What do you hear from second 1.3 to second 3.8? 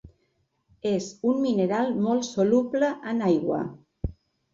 un mineral molt soluble en aigua.